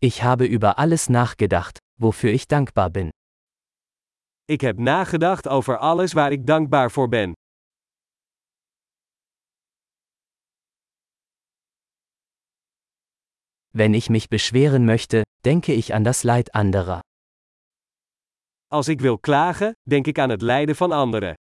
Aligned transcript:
Ich 0.00 0.22
habe 0.22 0.46
über 0.46 0.78
alles 0.78 1.08
nachgedacht, 1.08 1.80
wofür 2.00 2.32
ich 2.32 2.46
dankbar 2.46 2.88
bin. 2.90 3.10
Ik 4.44 4.60
heb 4.60 4.78
nagedacht 4.78 5.48
over 5.48 5.78
alles 5.78 6.12
waar 6.12 6.32
ik 6.32 6.46
dankbaar 6.46 6.90
voor 6.90 7.08
ben. 7.08 7.32
Wenn 13.72 13.94
ich 13.94 14.08
mich 14.08 14.28
beschweren 14.28 14.84
möchte, 14.84 15.22
denke 15.44 15.72
ich 15.72 15.92
an 15.92 16.04
das 16.04 16.22
Leid 16.22 16.54
anderer. 16.54 17.00
Als 18.66 18.88
ik 18.88 19.00
wil 19.00 19.18
klagen, 19.18 19.72
denk 19.88 20.06
ik 20.06 20.18
aan 20.18 20.30
het 20.30 20.42
lijden 20.42 20.76
van 20.76 20.92
anderen. 20.92 21.34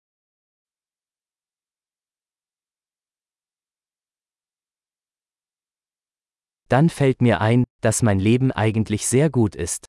Dann 6.68 6.88
fällt 6.90 7.20
mir 7.20 7.40
ein, 7.40 7.62
dass 7.80 8.02
mein 8.02 8.18
Leben 8.18 8.52
eigentlich 8.52 9.06
sehr 9.06 9.30
gut 9.30 9.54
ist. 9.54 9.86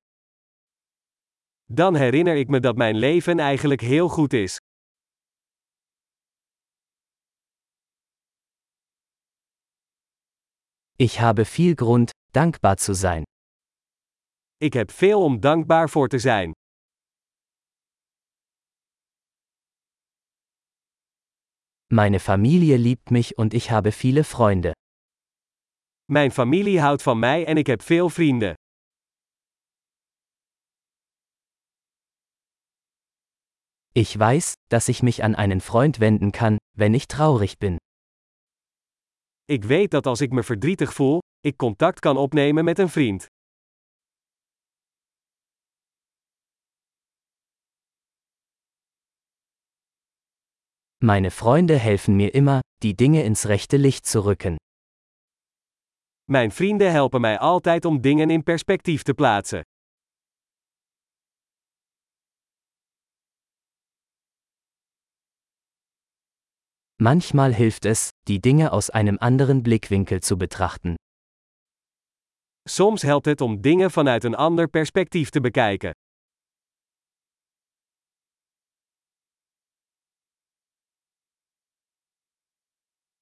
Dan 1.70 1.95
herinner 1.95 2.35
ik 2.35 2.48
me 2.48 2.59
dat 2.59 2.75
mijn 2.75 2.95
leven 2.98 3.39
eigenlijk 3.39 3.81
heel 3.81 4.09
goed 4.09 4.34
is. 4.34 4.57
Ich 10.95 11.20
habe 11.20 11.45
viel 11.45 11.76
Grund, 11.76 12.12
dankbar 12.31 12.77
zu 12.77 12.93
sein. 12.93 13.23
Ik 14.57 14.73
heb 14.73 14.91
veel 14.91 15.23
om 15.23 15.40
dankbaar 15.40 15.90
voor 15.90 16.07
te 16.07 16.20
zijn. 16.20 16.51
Meine 21.90 22.20
Familie 22.20 22.77
liebt 22.77 23.12
mich 23.12 23.38
und 23.38 23.54
ich 23.54 23.70
habe 23.70 23.91
viele 23.91 24.23
Freunde. 24.23 24.73
Mijn 26.11 26.31
familie 26.31 26.79
houdt 26.79 27.02
van 27.02 27.20
mij 27.20 27.45
en 27.45 27.57
ik 27.57 27.67
heb 27.67 27.81
veel 27.81 28.09
vrienden. 28.09 28.53
Ich 33.91 34.15
weiß, 34.17 34.54
dass 34.70 34.87
ich 34.87 35.01
mich 35.01 35.23
an 35.23 35.35
einen 35.35 35.62
Freund 35.62 35.99
wenden 35.99 36.32
kann, 36.32 36.57
wenn 36.77 36.93
ich 36.93 37.07
traurig 37.07 37.57
bin. 37.57 37.76
Ik 39.45 39.63
weet 39.63 39.91
dat 39.91 40.05
als 40.05 40.21
ik 40.21 40.32
me 40.32 40.43
verdrietig 40.43 40.93
voel, 40.93 41.20
ik 41.40 41.57
contact 41.57 41.99
kan 41.99 42.17
opnemen 42.17 42.63
met 42.63 42.79
een 42.79 42.89
vriend. 42.89 43.26
Meine 51.04 51.32
Freunde 51.32 51.77
helfen 51.77 52.15
mir 52.15 52.34
immer, 52.34 52.60
die 52.82 52.95
Dinge 52.95 53.23
ins 53.23 53.45
rechte 53.45 53.77
Licht 53.77 54.05
zu 54.05 54.20
rücken. 54.20 54.55
Mijn 56.31 56.51
vrienden 56.51 56.91
helpen 56.91 57.21
mij 57.21 57.39
altijd 57.39 57.85
om 57.85 58.01
dingen 58.01 58.29
in 58.29 58.43
perspectief 58.43 59.03
te 59.03 59.13
plaatsen. 59.13 59.61
Manchmal 66.95 67.51
hilft 67.51 67.85
es, 67.85 68.09
die 68.23 68.39
Dinge 68.39 68.69
aus 68.69 68.89
einem 68.89 69.17
anderen 69.17 69.61
Blickwinkel 69.61 70.19
zu 70.19 70.38
betrachten. 70.38 70.95
Soms 72.69 73.01
helpt 73.01 73.25
het 73.25 73.41
om 73.41 73.61
dingen 73.61 73.91
vanuit 73.91 74.23
een 74.23 74.35
ander 74.35 74.67
perspectief 74.67 75.29
te 75.29 75.39
bekijken. 75.39 75.91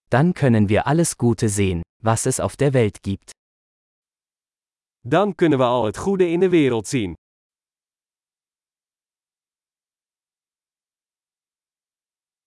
Dann 0.10 0.34
können 0.34 0.68
wir 0.68 0.84
alles 0.88 1.16
Gute 1.18 1.50
sehen, 1.50 1.82
was 2.04 2.26
es 2.26 2.40
auf 2.40 2.56
der 2.56 2.74
Welt 2.74 3.02
gibt. 3.02 3.32
Dan 5.08 5.36
kunnen 5.36 5.60
we 5.60 5.66
al 5.66 5.86
het 5.86 5.98
goede 5.98 6.30
in 6.30 6.40
de 6.40 6.50
wereld 6.50 6.88
zien. 6.88 7.14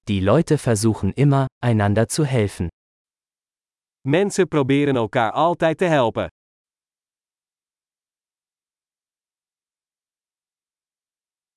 Die 0.07 0.21
Leute 0.21 0.59
versuchen 0.59 1.13
immer, 1.15 1.47
einander 1.63 2.09
zu 2.09 2.25
helfen. 2.25 2.69
Mensen 4.09 4.49
proberen 4.49 4.97
elkaar 4.97 5.33
altijd 5.33 5.79
te 5.79 5.85
helpen. 5.85 6.29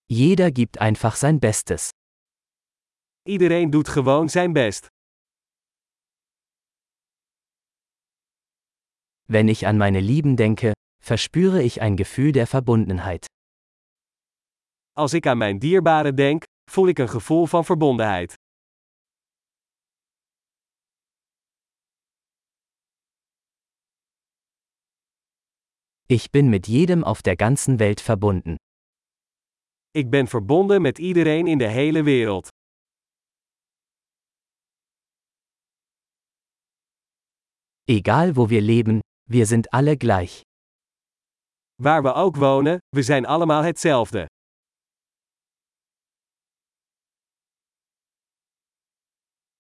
Jeder 0.05 0.51
gibt 0.51 0.77
einfach 0.77 1.15
sein 1.15 1.39
Bestes. 1.39 1.89
Iedereen 3.23 3.69
doet 3.69 3.87
gewoon 3.87 4.29
zijn 4.29 4.53
best. 4.53 4.87
Wenn 9.31 9.47
ich 9.47 9.65
an 9.65 9.77
meine 9.77 10.01
Lieben 10.01 10.35
denke, 10.35 10.73
verspüre 11.01 11.61
ich 11.63 11.81
ein 11.81 11.95
Gefühl 11.95 12.33
der 12.33 12.47
Verbundenheit. 12.47 13.25
Als 14.93 15.13
ik 15.13 15.25
aan 15.25 15.37
mijn 15.37 15.59
dierbaren 15.59 16.15
denk, 16.15 16.43
voel 16.71 16.87
ik 16.87 16.99
een 16.99 17.09
gevoel 17.09 17.45
van 17.45 17.65
verbondenheid. 17.65 18.33
Ich 26.05 26.29
bin 26.29 26.49
mit 26.49 26.67
jedem 26.67 27.03
auf 27.03 27.21
der 27.21 27.35
ganzen 27.35 27.79
Welt 27.79 28.01
verbunden. 28.01 28.55
Ik 29.91 30.09
ben 30.09 30.27
verbonden 30.27 30.81
met 30.81 30.97
iedereen 30.99 31.47
in 31.47 31.57
de 31.57 31.67
hele 31.67 32.03
wereld. 32.03 32.47
Egal 37.83 38.33
wo 38.33 38.47
wir 38.47 38.61
leben, 38.61 38.99
wir 39.31 39.45
sind 39.45 39.73
alle 39.73 39.95
gleich. 39.97 40.41
Waar 41.81 42.03
we 42.03 42.13
ook 42.13 42.35
wonen, 42.35 42.79
we 42.95 43.01
zijn 43.03 43.25
allemaal 43.25 43.63
hetzelfde. 43.63 44.25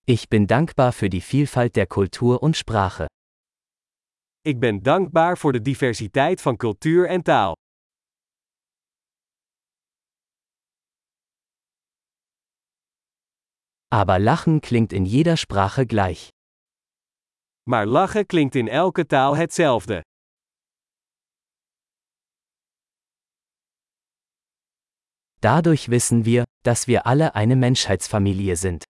Ich 0.05 0.27
bin 0.27 0.45
dankbar 0.47 0.91
für 0.91 1.09
die 1.09 1.21
Vielfalt 1.21 1.75
der 1.75 1.87
Kultur 1.87 2.41
und 2.43 2.57
Sprache. 2.57 3.05
Ik 4.41 4.59
ben 4.59 4.83
dankbaar 4.83 5.37
voor 5.37 5.51
de 5.51 5.61
diversiteit 5.61 6.41
van 6.41 6.57
cultuur 6.57 7.07
en 7.07 7.21
taal. 7.23 7.53
Aber 13.87 14.19
Lachen 14.19 14.59
klingt 14.59 14.93
in 14.93 15.05
jeder 15.05 15.37
Sprache 15.37 15.85
gleich. 15.85 16.29
Maar 17.71 17.85
lachen 17.85 18.25
klinkt 18.25 18.55
in 18.55 18.67
elke 18.67 19.05
taal 19.05 19.35
hetzelfde. 19.35 20.01
Dadurch 25.39 25.87
wissen 25.87 26.25
wir, 26.25 26.43
dass 26.63 26.87
wir 26.87 27.05
alle 27.05 27.33
eine 27.33 27.55
Menschheitsfamilie 27.55 28.55
sind. 28.55 28.83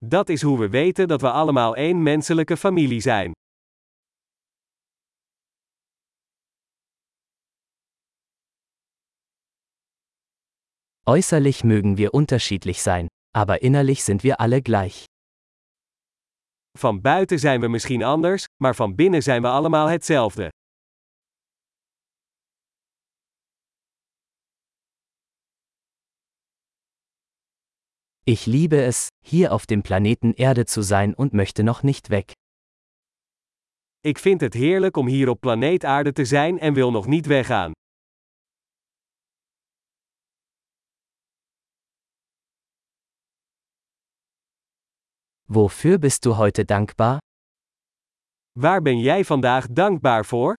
Dat 0.00 0.28
is 0.28 0.42
hoe 0.42 0.58
we 0.58 0.68
weten 0.70 1.08
dat 1.08 1.20
we 1.20 1.30
allemaal 1.30 1.76
één 1.76 2.02
menselijke 2.02 2.56
familie 2.56 3.00
zijn. 3.00 3.32
Äußerlich 11.06 11.64
mögen 11.64 11.96
wir 11.96 12.14
unterschiedlich 12.14 12.80
sein, 12.80 13.08
aber 13.36 13.60
innerlich 13.62 14.02
sind 14.04 14.22
wir 14.22 14.40
alle 14.40 14.62
gleich. 14.62 15.11
Van 16.78 17.00
buiten 17.00 17.38
zijn 17.38 17.60
we 17.60 17.68
misschien 17.68 18.02
anders, 18.02 18.44
maar 18.62 18.74
van 18.74 18.94
binnen 18.94 19.22
zijn 19.22 19.42
we 19.42 19.48
allemaal 19.48 19.88
hetzelfde. 19.88 20.48
Ich 28.24 28.44
liebe 28.44 28.82
es, 28.82 29.08
hier 29.24 29.50
auf 29.50 29.66
dem 29.66 29.82
Planeten 29.82 30.34
Erde 30.34 30.64
zu 30.66 30.82
sein 30.82 31.14
und 31.14 31.32
möchte 31.32 31.62
noch 31.62 31.82
nicht 31.82 32.08
weg. 32.08 32.24
Ik 34.00 34.18
vind 34.18 34.40
het 34.40 34.54
heerlijk 34.54 34.96
om 34.96 35.06
hier 35.06 35.28
op 35.28 35.40
planeet 35.40 35.84
Aarde 35.84 36.12
te 36.12 36.24
zijn 36.24 36.58
en 36.58 36.74
wil 36.74 36.90
nog 36.90 37.06
niet 37.06 37.26
weggaan. 37.26 37.72
Wofür 45.54 45.98
bist 45.98 46.24
du 46.24 46.36
heute 46.38 46.64
dankbar? 46.64 47.18
Waar 48.58 48.82
ben 48.82 48.98
jij 48.98 49.24
vandaag 49.24 49.66
dankbaar 49.66 50.24
voor? 50.24 50.54